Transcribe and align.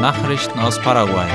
Nachrichten 0.00 0.58
aus 0.58 0.80
Paraguay. 0.80 1.28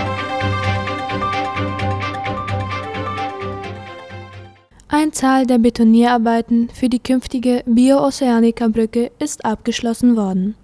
Ein 4.87 5.11
Teil 5.11 5.45
der 5.45 5.59
Betonierarbeiten 5.59 6.69
für 6.73 6.89
die 6.89 6.97
künftige 6.97 7.61
Bio-Oceanica-Brücke 7.67 9.11
ist 9.19 9.45
abgeschlossen 9.45 10.17
worden. 10.17 10.55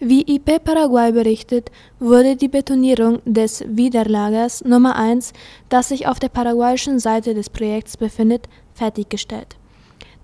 Wie 0.00 0.20
IP 0.34 0.62
Paraguay 0.64 1.12
berichtet, 1.12 1.70
wurde 1.98 2.36
die 2.36 2.48
Betonierung 2.48 3.20
des 3.24 3.64
Widerlagers 3.66 4.62
Nummer 4.62 4.96
1, 4.96 5.32
das 5.70 5.88
sich 5.88 6.06
auf 6.06 6.18
der 6.18 6.28
paraguayischen 6.28 6.98
Seite 6.98 7.32
des 7.32 7.48
Projekts 7.48 7.96
befindet, 7.96 8.50
fertiggestellt. 8.74 9.56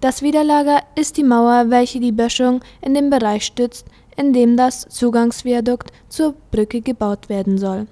Das 0.02 0.20
Widerlager 0.20 0.80
ist 0.96 1.16
die 1.16 1.22
Mauer, 1.22 1.70
welche 1.70 1.98
die 1.98 2.12
Böschung 2.12 2.60
in 2.80 2.92
dem 2.92 3.08
Bereich 3.08 3.46
stützt, 3.46 3.86
in 4.16 4.32
dem 4.32 4.56
das 4.56 4.88
Zugangsviadukt 4.88 5.90
zur 6.08 6.34
Brücke 6.50 6.80
gebaut 6.80 7.28
werden 7.28 7.58
soll 7.58 7.86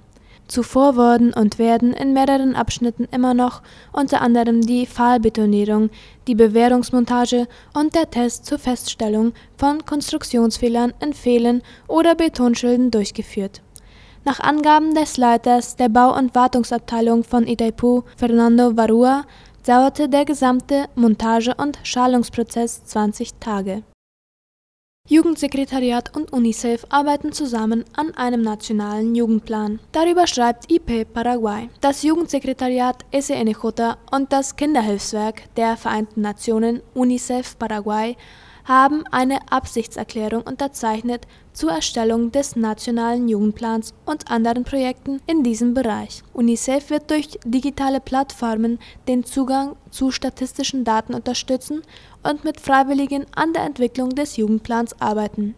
Zuvor 0.51 0.97
wurden 0.97 1.31
und 1.31 1.59
werden 1.59 1.93
in 1.93 2.11
mehreren 2.11 2.57
Abschnitten 2.57 3.07
immer 3.09 3.33
noch 3.33 3.61
unter 3.93 4.19
anderem 4.19 4.59
die 4.59 4.85
Pfahlbetonierung, 4.85 5.89
die 6.27 6.35
Bewährungsmontage 6.35 7.47
und 7.73 7.95
der 7.95 8.11
Test 8.11 8.47
zur 8.47 8.59
Feststellung 8.59 9.31
von 9.55 9.85
Konstruktionsfehlern 9.85 10.93
in 10.99 11.13
Pfählen 11.13 11.61
oder 11.87 12.15
Betonschilden 12.15 12.91
durchgeführt. 12.91 13.61
Nach 14.25 14.41
Angaben 14.41 14.93
des 14.93 15.15
Leiters 15.15 15.77
der 15.77 15.87
Bau 15.87 16.17
und 16.17 16.35
Wartungsabteilung 16.35 17.23
von 17.23 17.47
Itaipu, 17.47 18.01
Fernando 18.17 18.75
Varua, 18.75 19.23
dauerte 19.65 20.09
der 20.09 20.25
gesamte 20.25 20.87
Montage 20.95 21.55
und 21.55 21.79
Schalungsprozess 21.83 22.83
20 22.83 23.35
Tage 23.39 23.83
Jugendsekretariat 25.11 26.15
und 26.15 26.31
UNICEF 26.31 26.85
arbeiten 26.89 27.33
zusammen 27.33 27.83
an 27.97 28.15
einem 28.15 28.41
nationalen 28.41 29.13
Jugendplan. 29.13 29.81
Darüber 29.91 30.25
schreibt 30.25 30.71
IP 30.71 31.11
Paraguay. 31.11 31.69
Das 31.81 32.03
Jugendsekretariat 32.03 33.03
SNJ 33.11 33.55
und 34.09 34.31
das 34.31 34.55
Kinderhilfswerk 34.55 35.53
der 35.55 35.75
Vereinten 35.75 36.21
Nationen 36.21 36.81
UNICEF 36.93 37.59
Paraguay 37.59 38.15
haben 38.65 39.03
eine 39.11 39.51
Absichtserklärung 39.51 40.43
unterzeichnet 40.43 41.27
zur 41.53 41.71
Erstellung 41.71 42.31
des 42.31 42.55
nationalen 42.55 43.27
Jugendplans 43.27 43.93
und 44.05 44.31
anderen 44.31 44.63
Projekten 44.63 45.21
in 45.27 45.43
diesem 45.43 45.73
Bereich. 45.73 46.23
UNICEF 46.33 46.89
wird 46.89 47.09
durch 47.11 47.39
digitale 47.43 47.99
Plattformen 47.99 48.79
den 49.07 49.23
Zugang 49.23 49.75
zu 49.89 50.11
statistischen 50.11 50.83
Daten 50.83 51.13
unterstützen 51.13 51.81
und 52.23 52.43
mit 52.43 52.59
Freiwilligen 52.59 53.25
an 53.35 53.53
der 53.53 53.63
Entwicklung 53.63 54.11
des 54.11 54.37
Jugendplans 54.37 54.99
arbeiten. 55.01 55.55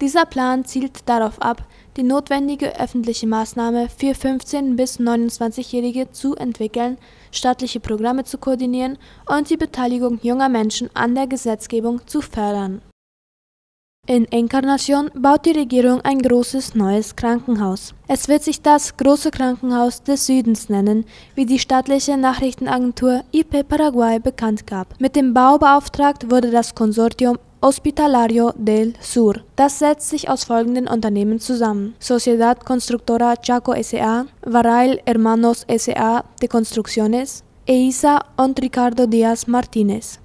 Dieser 0.00 0.26
Plan 0.26 0.64
zielt 0.64 1.08
darauf 1.08 1.40
ab, 1.40 1.64
die 1.96 2.02
notwendige 2.02 2.78
öffentliche 2.78 3.26
Maßnahme 3.26 3.88
für 3.88 4.14
15 4.14 4.76
bis 4.76 5.00
29-Jährige 5.00 6.10
zu 6.12 6.36
entwickeln, 6.36 6.98
staatliche 7.32 7.80
Programme 7.80 8.24
zu 8.24 8.38
koordinieren 8.38 8.98
und 9.26 9.50
die 9.50 9.56
Beteiligung 9.56 10.18
junger 10.22 10.48
Menschen 10.48 10.90
an 10.94 11.14
der 11.14 11.26
Gesetzgebung 11.26 12.06
zu 12.06 12.20
fördern. 12.20 12.82
In 14.08 14.24
Encarnacion 14.30 15.10
baut 15.16 15.46
die 15.46 15.50
Regierung 15.50 16.00
ein 16.02 16.20
großes 16.20 16.76
neues 16.76 17.16
Krankenhaus. 17.16 17.92
Es 18.06 18.28
wird 18.28 18.44
sich 18.44 18.62
das 18.62 18.96
Große 18.96 19.32
Krankenhaus 19.32 20.04
des 20.04 20.26
Südens 20.26 20.68
nennen, 20.68 21.06
wie 21.34 21.44
die 21.44 21.58
staatliche 21.58 22.16
Nachrichtenagentur 22.16 23.24
IP 23.32 23.66
Paraguay 23.66 24.20
bekannt 24.20 24.64
gab. 24.64 25.00
Mit 25.00 25.16
dem 25.16 25.34
Bau 25.34 25.58
beauftragt 25.58 26.30
wurde 26.30 26.52
das 26.52 26.76
Konsortium 26.76 27.38
Hospitalario 27.66 28.52
del 28.56 28.94
Sur. 29.00 29.42
Das 29.56 29.80
setzt 29.80 30.10
sich 30.10 30.28
aus 30.28 30.44
folgenden 30.44 30.86
Unternehmen 30.86 31.40
zusammen: 31.40 31.96
Sociedad 31.98 32.64
Constructora 32.64 33.34
Chaco 33.42 33.72
S.A., 33.72 34.26
Varail 34.42 35.00
Hermanos 35.04 35.64
S.A. 35.66 36.22
de 36.40 36.48
Construcciones, 36.48 37.42
EISA 37.66 38.20
und 38.36 38.62
Ricardo 38.62 39.08
Díaz 39.08 39.48
Martínez. 39.48 40.20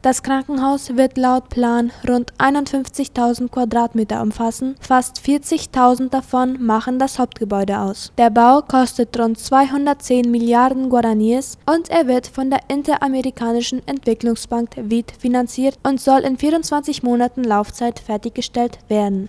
Das 0.00 0.22
Krankenhaus 0.22 0.96
wird 0.96 1.18
laut 1.18 1.48
Plan 1.48 1.90
rund 2.08 2.32
51.000 2.38 3.48
Quadratmeter 3.48 4.22
umfassen, 4.22 4.76
fast 4.80 5.18
40.000 5.18 6.10
davon 6.10 6.64
machen 6.64 7.00
das 7.00 7.18
Hauptgebäude 7.18 7.80
aus. 7.80 8.12
Der 8.16 8.30
Bau 8.30 8.62
kostet 8.62 9.18
rund 9.18 9.38
210 9.38 10.30
Milliarden 10.30 10.88
Guaraníes 10.88 11.58
und 11.66 11.90
er 11.90 12.06
wird 12.06 12.28
von 12.28 12.48
der 12.48 12.60
Interamerikanischen 12.68 13.82
Entwicklungsbank 13.86 14.70
WID 14.76 15.12
finanziert 15.18 15.76
und 15.82 16.00
soll 16.00 16.20
in 16.20 16.38
24 16.38 17.02
Monaten 17.02 17.42
Laufzeit 17.42 17.98
fertiggestellt 17.98 18.78
werden 18.86 19.28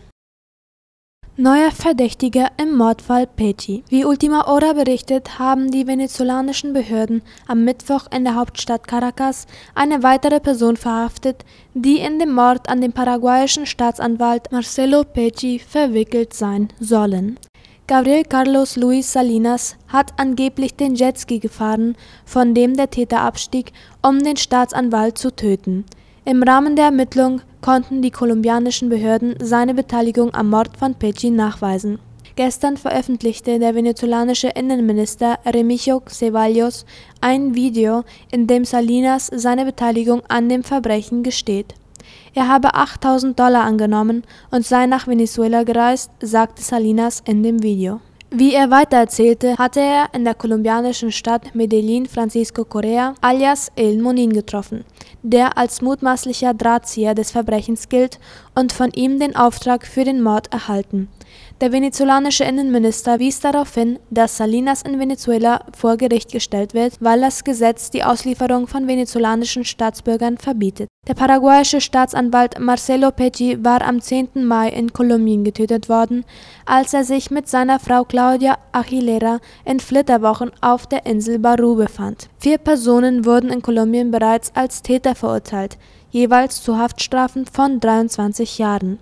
Neuer 1.42 1.72
Verdächtiger 1.72 2.52
im 2.58 2.76
Mordfall 2.76 3.26
Peti. 3.26 3.86
Wie 3.88 4.04
Ultima 4.04 4.46
Hora 4.46 4.74
berichtet, 4.74 5.40
haben 5.40 5.72
die 5.72 5.88
venezolanischen 5.88 6.74
Behörden 6.74 7.22
am 7.48 7.64
Mittwoch 7.64 8.08
in 8.14 8.26
der 8.26 8.36
Hauptstadt 8.36 8.90
Caracas 8.90 9.48
eine 9.74 10.04
weitere 10.04 10.42
Person 10.42 10.76
verhaftet, 10.76 11.46
die 11.74 12.00
in 12.00 12.20
dem 12.20 12.34
Mord 12.34 12.68
an 12.68 12.82
den 12.82 12.92
paraguayischen 12.92 13.66
Staatsanwalt 13.66 14.52
Marcelo 14.52 15.06
Pecci 15.06 15.60
verwickelt 15.60 16.34
sein 16.34 16.74
sollen. 16.82 17.40
Gabriel 17.88 18.26
Carlos 18.26 18.76
Luis 18.76 19.14
Salinas 19.14 19.78
hat 19.88 20.12
angeblich 20.18 20.76
den 20.76 20.96
Jetski 20.96 21.40
gefahren, 21.40 21.96
von 22.26 22.54
dem 22.54 22.76
der 22.76 22.90
Täter 22.90 23.22
abstieg, 23.22 23.72
um 24.06 24.22
den 24.22 24.36
Staatsanwalt 24.36 25.18
zu 25.18 25.34
töten. 25.34 25.86
Im 26.26 26.44
Rahmen 26.44 26.76
der 26.76 26.86
Ermittlung 26.86 27.42
konnten 27.62 28.02
die 28.02 28.12
kolumbianischen 28.12 28.90
Behörden 28.90 29.36
seine 29.42 29.74
Beteiligung 29.74 30.34
am 30.34 30.50
Mord 30.50 30.78
von 30.78 30.96
Pecci 30.96 31.30
nachweisen. 31.30 32.00
Gestern 32.36 32.78
veröffentlichte 32.78 33.58
der 33.60 33.74
venezolanische 33.74 34.50
Innenminister 34.50 35.40
Remigio 35.46 36.02
Ceballos 36.08 36.86
ein 37.22 37.56
Video, 37.56 38.04
in 38.32 38.48
dem 38.48 38.66
Salinas 38.66 39.28
seine 39.34 39.66
Beteiligung 39.66 40.22
an 40.28 40.50
dem 40.50 40.64
Verbrechen 40.64 41.24
gesteht. 41.24 41.74
Er 42.34 42.48
habe 42.48 42.74
8000 42.76 43.40
Dollar 43.40 43.64
angenommen 43.64 44.24
und 44.52 44.66
sei 44.66 44.86
nach 44.86 45.08
Venezuela 45.08 45.64
gereist, 45.64 46.12
sagte 46.22 46.62
Salinas 46.62 47.22
in 47.26 47.44
dem 47.44 47.64
Video 47.64 48.02
wie 48.32 48.54
er 48.54 48.70
weitererzählte, 48.70 49.58
hatte 49.58 49.80
er 49.80 50.10
in 50.14 50.24
der 50.24 50.36
kolumbianischen 50.36 51.12
Stadt 51.12 51.56
Medellin 51.56 52.06
Francisco 52.06 52.64
Correa 52.64 53.16
alias 53.22 53.72
El 53.76 54.00
Monin 54.00 54.32
getroffen, 54.32 54.86
der 55.24 55.58
als 55.58 55.82
mutmaßlicher 55.82 56.54
Drahtzieher 56.54 57.16
des 57.16 57.32
Verbrechens 57.32 57.90
gilt 57.90 58.20
und 58.54 58.72
von 58.72 58.92
ihm 58.92 59.20
den 59.20 59.36
Auftrag 59.36 59.86
für 59.86 60.04
den 60.04 60.22
Mord 60.22 60.54
erhalten 60.54 61.10
der 61.62 61.74
venezolanische 61.74 62.46
Innenminister 62.46 63.20
wies 63.20 63.42
darauf 63.42 63.74
hin, 63.74 64.00
dass 64.10 64.38
Salinas 64.38 64.82
in 64.82 65.00
Venezuela 65.00 65.66
vor 65.78 65.98
Gericht 65.98 66.32
gestellt 66.32 66.74
wird, 66.74 66.94
weil 67.02 67.20
das 67.20 67.44
Gesetz 67.44 67.92
die 67.92 68.04
Auslieferung 68.04 68.68
von 68.68 68.88
venezolanischen 68.88 69.66
Staatsbürgern 69.66 70.38
verbietet. 70.38 70.88
Der 71.08 71.16
paraguayische 71.16 71.82
Staatsanwalt 71.82 72.60
Marcelo 72.60 73.12
Pecci 73.12 73.58
war 73.64 73.82
am 73.82 74.00
10. 74.00 74.46
Mai 74.46 74.70
in 74.70 74.94
Kolumbien 74.94 75.44
getötet 75.44 75.90
worden, 75.90 76.24
als 76.66 76.94
er 76.94 77.04
sich 77.04 77.32
mit 77.32 77.50
seiner 77.50 77.80
Frau 77.80 78.04
Claudia 78.06 78.58
Aguilera 78.72 79.40
in 79.66 79.80
Flitterwochen 79.80 80.52
auf 80.62 80.88
der 80.88 81.06
Insel 81.06 81.40
Baru 81.40 81.76
befand. 81.76 82.30
Vier 82.38 82.58
Personen 82.58 83.26
wurden 83.26 83.50
in 83.50 83.62
Kolumbien 83.62 84.12
bereits 84.12 84.52
als 84.56 84.82
Täter 84.82 85.16
verurteilt, 85.16 85.78
jeweils 86.12 86.64
zu 86.64 86.78
Haftstrafen 86.78 87.46
von 87.46 87.80
23 87.80 88.58
Jahren. 88.60 89.00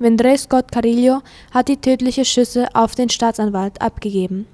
Vendré 0.00 0.38
Scott 0.38 0.72
Carillo 0.72 1.20
hat 1.50 1.68
die 1.68 1.76
tödlichen 1.76 2.24
Schüsse 2.24 2.68
auf 2.72 2.94
den 2.94 3.10
Staatsanwalt 3.10 3.82
abgegeben. 3.82 4.46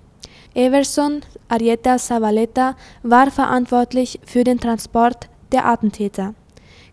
Everson 0.55 1.21
Arieta 1.49 1.99
Zavaleta 1.99 2.75
war 3.05 3.31
verantwortlich 3.31 4.19
für 4.25 4.43
den 4.43 4.59
Transport 4.59 5.29
der 5.53 5.65
Attentäter. 5.65 6.35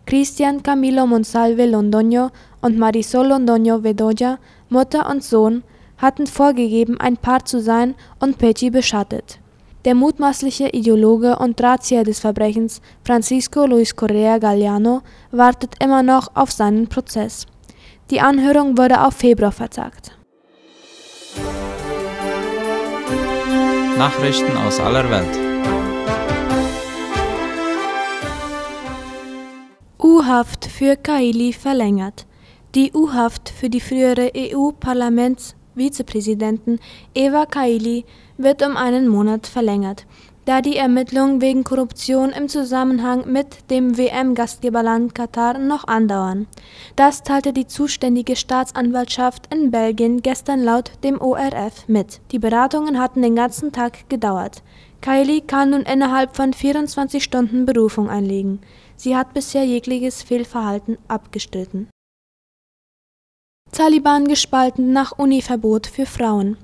Cristian 0.06 0.62
Camilo 0.62 1.04
Monsalve 1.04 1.64
Londoño 1.64 2.30
und 2.62 2.78
Marisol 2.78 3.32
Londoño 3.32 3.80
Bedoya, 3.80 4.38
Mutter 4.68 5.10
und 5.10 5.24
Sohn, 5.24 5.64
hatten 5.98 6.28
vorgegeben, 6.28 7.00
ein 7.00 7.16
Paar 7.16 7.44
zu 7.44 7.60
sein 7.60 7.96
und 8.20 8.38
Pecci 8.38 8.70
beschattet. 8.70 9.40
Der 9.84 9.96
mutmaßliche 9.96 10.68
Ideologe 10.68 11.38
und 11.40 11.58
Drahtzieher 11.58 12.04
des 12.04 12.20
Verbrechens, 12.20 12.80
Francisco 13.02 13.66
Luis 13.66 13.96
Correa 13.96 14.38
Galliano, 14.38 15.02
wartet 15.32 15.74
immer 15.82 16.04
noch 16.04 16.36
auf 16.36 16.52
seinen 16.52 16.86
Prozess. 16.86 17.46
Die 18.10 18.20
Anhörung 18.20 18.76
wurde 18.76 19.02
auf 19.02 19.14
Februar 19.14 19.52
vertagt. 19.52 20.18
Nachrichten 23.96 24.54
aus 24.58 24.78
aller 24.78 25.08
Welt. 25.08 25.34
U-Haft 29.98 30.66
für 30.66 30.96
Kaili 30.96 31.54
verlängert. 31.54 32.26
Die 32.74 32.92
U-Haft 32.92 33.48
für 33.48 33.70
die 33.70 33.80
frühere 33.80 34.32
EU-Parlamentsvizepräsidentin 34.36 36.80
Eva 37.14 37.46
Kaili 37.46 38.04
wird 38.36 38.62
um 38.62 38.76
einen 38.76 39.08
Monat 39.08 39.46
verlängert. 39.46 40.04
Da 40.44 40.60
die 40.60 40.76
Ermittlungen 40.76 41.40
wegen 41.40 41.64
Korruption 41.64 42.30
im 42.30 42.48
Zusammenhang 42.48 43.30
mit 43.30 43.70
dem 43.70 43.96
WM-Gastgeberland 43.96 45.14
Katar 45.14 45.58
noch 45.58 45.86
andauern. 45.86 46.46
Das 46.96 47.22
teilte 47.22 47.52
die 47.52 47.66
zuständige 47.66 48.36
Staatsanwaltschaft 48.36 49.52
in 49.54 49.70
Belgien 49.70 50.22
gestern 50.22 50.62
laut 50.62 50.92
dem 51.02 51.20
ORF 51.20 51.88
mit. 51.88 52.20
Die 52.32 52.38
Beratungen 52.38 52.98
hatten 52.98 53.22
den 53.22 53.36
ganzen 53.36 53.72
Tag 53.72 54.08
gedauert. 54.08 54.62
Kylie 55.00 55.42
kann 55.42 55.70
nun 55.70 55.82
innerhalb 55.82 56.34
von 56.34 56.52
24 56.52 57.22
Stunden 57.22 57.66
Berufung 57.66 58.08
einlegen. 58.08 58.60
Sie 58.96 59.16
hat 59.16 59.34
bisher 59.34 59.64
jegliches 59.64 60.22
Fehlverhalten 60.22 60.98
abgestritten. 61.08 61.88
Taliban 63.74 64.28
gespalten 64.28 64.92
nach 64.92 65.18
Univerbot 65.18 65.88
für 65.88 66.06
Frauen. 66.06 66.56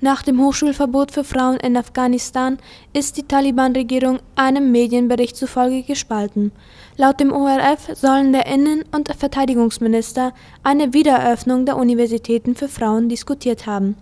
Nach 0.00 0.24
dem 0.24 0.44
Hochschulverbot 0.44 1.12
für 1.12 1.22
Frauen 1.22 1.58
in 1.58 1.76
Afghanistan 1.76 2.58
ist 2.92 3.16
die 3.16 3.22
Taliban-Regierung 3.22 4.18
einem 4.34 4.72
Medienbericht 4.72 5.36
zufolge 5.36 5.84
gespalten. 5.84 6.50
Laut 6.96 7.20
dem 7.20 7.30
ORF 7.30 7.90
sollen 7.94 8.32
der 8.32 8.46
Innen- 8.46 8.84
und 8.90 9.14
Verteidigungsminister 9.14 10.32
eine 10.64 10.92
Wiedereröffnung 10.92 11.66
der 11.66 11.76
Universitäten 11.76 12.56
für 12.56 12.66
Frauen 12.66 13.08
diskutiert 13.08 13.66
haben. 13.66 13.96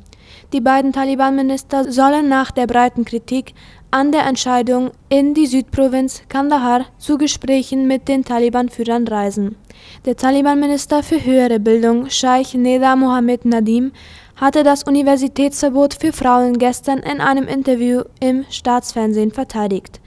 Die 0.54 0.60
beiden 0.60 0.92
Taliban-Minister 0.92 1.90
sollen 1.90 2.28
nach 2.28 2.52
der 2.52 2.68
breiten 2.68 3.04
Kritik 3.04 3.54
an 3.90 4.12
der 4.12 4.24
Entscheidung 4.24 4.92
in 5.08 5.34
die 5.34 5.46
Südprovinz 5.46 6.22
Kandahar 6.28 6.86
zu 6.96 7.18
Gesprächen 7.18 7.88
mit 7.88 8.06
den 8.06 8.24
Taliban-Führern 8.24 9.08
reisen. 9.08 9.56
Der 10.04 10.14
Taliban-Minister 10.14 11.02
für 11.02 11.24
höhere 11.24 11.58
Bildung, 11.58 12.08
Scheich 12.08 12.54
Neda 12.54 12.94
Mohammed 12.94 13.44
Nadim, 13.46 13.90
hatte 14.36 14.62
das 14.62 14.84
Universitätsverbot 14.84 15.94
für 15.94 16.12
Frauen 16.12 16.56
gestern 16.56 17.00
in 17.00 17.20
einem 17.20 17.48
Interview 17.48 18.02
im 18.20 18.44
Staatsfernsehen 18.48 19.32
verteidigt. 19.32 20.00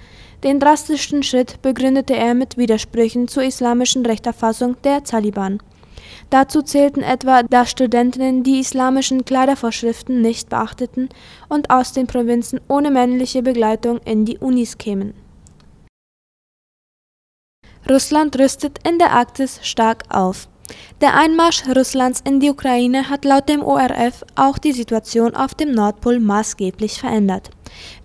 Den 0.45 0.61
drastischen 0.61 1.23
Schritt 1.23 1.61
begründete 1.61 2.15
er 2.15 2.33
mit 2.33 2.55
Widersprüchen 2.55 3.27
zur 3.27 3.43
islamischen 3.43 4.05
Rechterfassung 4.05 4.77
der 4.85 5.03
Taliban. 5.03 5.59
Dazu 6.29 6.61
zählten 6.61 7.01
etwa, 7.01 7.43
dass 7.43 7.71
Studentinnen 7.71 8.43
die 8.43 8.59
islamischen 8.59 9.25
Kleidervorschriften 9.25 10.21
nicht 10.21 10.49
beachteten 10.49 11.09
und 11.49 11.69
aus 11.69 11.93
den 11.93 12.07
Provinzen 12.07 12.59
ohne 12.67 12.91
männliche 12.91 13.41
Begleitung 13.41 13.99
in 14.05 14.25
die 14.25 14.37
Unis 14.37 14.77
kämen. 14.77 15.13
Russland 17.89 18.37
rüstet 18.37 18.79
in 18.87 18.99
der 18.99 19.11
Arktis 19.11 19.59
stark 19.63 20.03
auf. 20.09 20.49
Der 20.99 21.15
Einmarsch 21.15 21.63
Russlands 21.73 22.21
in 22.25 22.41
die 22.41 22.49
Ukraine 22.49 23.09
hat 23.09 23.23
laut 23.23 23.47
dem 23.47 23.63
ORF 23.63 24.25
auch 24.35 24.57
die 24.57 24.73
Situation 24.73 25.33
auf 25.33 25.53
dem 25.55 25.71
Nordpol 25.71 26.19
maßgeblich 26.19 26.99
verändert. 26.99 27.49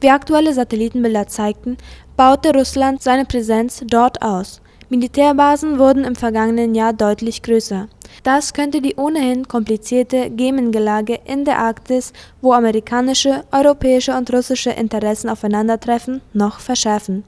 Wie 0.00 0.10
aktuelle 0.10 0.54
Satellitenbilder 0.54 1.26
zeigten, 1.26 1.76
baute 2.16 2.52
Russland 2.52 3.02
seine 3.02 3.24
Präsenz 3.24 3.82
dort 3.86 4.22
aus. 4.22 4.61
Militärbasen 4.92 5.78
wurden 5.78 6.04
im 6.04 6.14
vergangenen 6.14 6.74
Jahr 6.74 6.92
deutlich 6.92 7.40
größer. 7.40 7.88
Das 8.24 8.52
könnte 8.52 8.82
die 8.82 8.96
ohnehin 8.96 9.48
komplizierte 9.48 10.28
Gemengelage 10.28 11.18
in 11.24 11.46
der 11.46 11.60
Arktis, 11.60 12.12
wo 12.42 12.52
amerikanische, 12.52 13.42
europäische 13.52 14.14
und 14.14 14.30
russische 14.30 14.68
Interessen 14.68 15.30
aufeinandertreffen, 15.30 16.20
noch 16.34 16.60
verschärfen. 16.60 17.24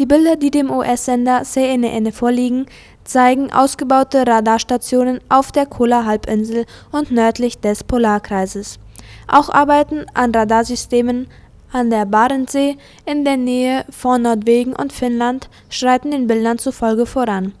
Die 0.00 0.06
Bilder, 0.06 0.34
die 0.34 0.50
dem 0.50 0.68
US-Sender 0.68 1.44
CNN 1.44 2.10
vorliegen, 2.10 2.66
zeigen 3.04 3.52
ausgebaute 3.52 4.26
Radarstationen 4.26 5.20
auf 5.28 5.52
der 5.52 5.66
Kola-Halbinsel 5.66 6.66
und 6.90 7.12
nördlich 7.12 7.60
des 7.60 7.84
Polarkreises. 7.84 8.80
Auch 9.28 9.48
Arbeiten 9.48 10.06
an 10.14 10.34
Radarsystemen 10.34 11.28
an 11.72 11.90
der 11.90 12.06
Barentssee 12.06 12.76
in 13.04 13.24
der 13.24 13.36
Nähe 13.36 13.84
von 13.90 14.22
Norwegen 14.22 14.74
und 14.74 14.92
Finnland 14.92 15.48
schreiten 15.68 16.10
den 16.10 16.26
Bildern 16.26 16.58
zufolge 16.58 17.06
voran 17.06 17.52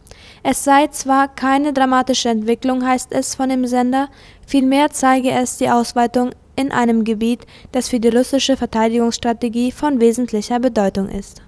es 0.42 0.64
sei 0.64 0.86
zwar 0.88 1.28
keine 1.28 1.72
dramatische 1.72 2.30
Entwicklung, 2.30 2.86
heißt 2.86 3.12
es 3.12 3.34
von 3.34 3.48
dem 3.48 3.66
Sender, 3.66 4.08
vielmehr 4.46 4.90
zeige 4.90 5.30
es 5.30 5.58
die 5.58 5.68
Ausweitung 5.68 6.30
in 6.56 6.72
einem 6.72 7.04
Gebiet, 7.04 7.46
das 7.72 7.88
für 7.88 8.00
die 8.00 8.08
russische 8.08 8.56
Verteidigungsstrategie 8.56 9.72
von 9.72 10.00
wesentlicher 10.00 10.58
Bedeutung 10.58 11.08
ist. 11.08 11.42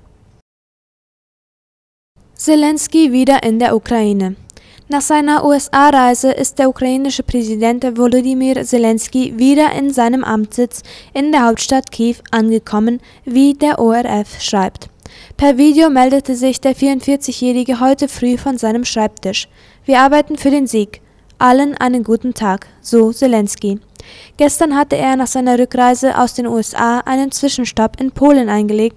Zelensky 2.35 3.13
wieder 3.13 3.43
in 3.43 3.59
der 3.59 3.77
Ukraine. 3.77 4.37
Nach 4.89 5.01
seiner 5.01 5.45
USA-Reise 5.45 6.33
ist 6.33 6.59
der 6.59 6.69
ukrainische 6.69 7.23
Präsident 7.23 7.85
Volodymyr 7.97 8.65
Zelensky 8.65 9.39
wieder 9.39 9.73
in 9.73 9.93
seinem 9.93 10.25
Amtssitz 10.25 10.83
in 11.15 11.31
der 11.31 11.47
Hauptstadt 11.47 11.93
Kiew 11.93 12.17
angekommen, 12.33 13.01
wie 13.25 13.55
der 13.55 13.79
ORF 13.79 14.41
schreibt. 14.41 14.89
Per 15.37 15.57
Video 15.57 15.89
meldete 15.89 16.35
sich 16.35 16.61
der 16.61 16.75
44-Jährige 16.75 17.79
heute 17.81 18.09
früh 18.09 18.37
von 18.37 18.59
seinem 18.59 18.85
Schreibtisch. 18.85 19.49
Wir 19.85 20.01
arbeiten 20.01 20.37
für 20.37 20.51
den 20.51 20.67
Sieg. 20.67 21.01
Allen 21.39 21.77
einen 21.77 22.03
guten 22.03 22.35
Tag, 22.35 22.67
so 22.81 23.13
Zelensky. 23.13 23.79
Gestern 24.37 24.77
hatte 24.77 24.97
er 24.97 25.17
nach 25.17 25.29
seiner 25.29 25.59
Rückreise 25.59 26.19
aus 26.19 26.35
den 26.35 26.47
USA 26.47 26.99
einen 27.01 27.31
Zwischenstopp 27.31 28.01
in 28.01 28.11
Polen 28.11 28.49
eingelegt 28.49 28.97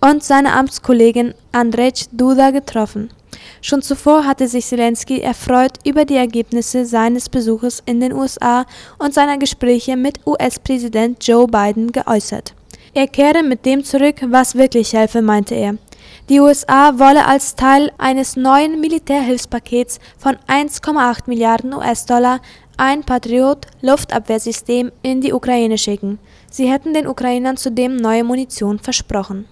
und 0.00 0.24
seine 0.24 0.54
Amtskollegin 0.54 1.34
Andrzej 1.52 2.06
Duda 2.12 2.50
getroffen. 2.50 3.10
Schon 3.60 3.82
zuvor 3.82 4.24
hatte 4.24 4.48
sich 4.48 4.66
Zelensky 4.66 5.20
erfreut 5.20 5.78
über 5.84 6.04
die 6.04 6.16
Ergebnisse 6.16 6.84
seines 6.86 7.28
Besuches 7.28 7.82
in 7.86 8.00
den 8.00 8.12
USA 8.12 8.66
und 8.98 9.14
seiner 9.14 9.38
Gespräche 9.38 9.96
mit 9.96 10.20
US-Präsident 10.26 11.26
Joe 11.26 11.46
Biden 11.46 11.92
geäußert. 11.92 12.54
Er 12.94 13.06
kehre 13.06 13.42
mit 13.42 13.66
dem 13.66 13.84
zurück, 13.84 14.16
was 14.26 14.54
wirklich 14.54 14.92
helfe, 14.92 15.22
meinte 15.22 15.54
er. 15.54 15.76
Die 16.28 16.40
USA 16.40 16.98
wolle 16.98 17.26
als 17.26 17.54
Teil 17.54 17.90
eines 17.96 18.36
neuen 18.36 18.80
Militärhilfspakets 18.80 19.98
von 20.18 20.36
1,8 20.46 21.22
Milliarden 21.26 21.72
US-Dollar 21.72 22.40
ein 22.76 23.02
Patriot-Luftabwehrsystem 23.02 24.92
in 25.02 25.20
die 25.20 25.32
Ukraine 25.32 25.78
schicken. 25.78 26.18
Sie 26.50 26.70
hätten 26.70 26.94
den 26.94 27.06
Ukrainern 27.06 27.56
zudem 27.56 27.96
neue 27.96 28.24
Munition 28.24 28.78
versprochen. 28.78 29.46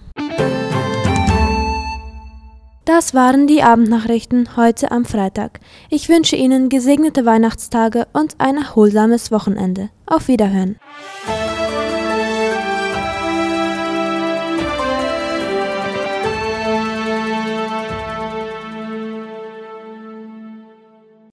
Das 2.87 3.13
waren 3.13 3.47
die 3.47 3.63
Abendnachrichten 3.63 4.55
heute 4.55 4.91
am 4.91 5.03
Freitag. 5.03 5.59
Ich 5.89 6.07
wünsche 6.07 6.37
Ihnen 6.37 6.69
gesegnete 6.69 7.25
Weihnachtstage 7.25 8.07
und 8.13 8.35
ein 8.37 8.55
erholsames 8.55 9.29
Wochenende. 9.29 9.89
Auf 10.05 10.29
Wiederhören. 10.29 10.77